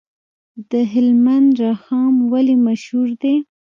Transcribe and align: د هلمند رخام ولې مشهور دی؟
د 0.71 0.73
هلمند 0.93 1.49
رخام 1.67 2.13
ولې 2.31 2.55
مشهور 2.67 3.09
دی؟ 3.21 3.35